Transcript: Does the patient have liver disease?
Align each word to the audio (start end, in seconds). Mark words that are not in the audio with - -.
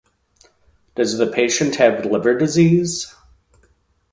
Does 0.95 1.19
the 1.19 1.27
patient 1.27 1.75
have 1.75 2.05
liver 2.07 2.35
disease? 2.35 3.13